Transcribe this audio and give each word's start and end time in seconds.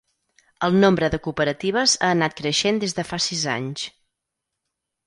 El 0.67 0.77
nombre 0.83 1.09
de 1.15 1.19
cooperatives 1.27 1.93
ha 2.01 2.09
anat 2.15 2.37
creixent 2.41 2.83
des 2.87 2.99
de 3.01 3.07
fa 3.13 3.25
sis 3.29 3.47
anys. 3.59 3.87